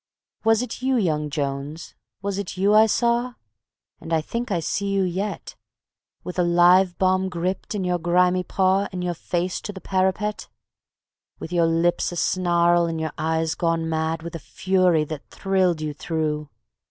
[0.45, 1.93] _"Was it you, young Jones,
[2.23, 3.35] was it you I saw
[3.99, 5.53] (And I think I see you yet)
[6.23, 10.49] With a live bomb gripped in your grimy paw And your face to the parapet?
[11.37, 15.93] With your lips asnarl and your eyes gone mad With a fury that thrilled you
[15.93, 16.49] through.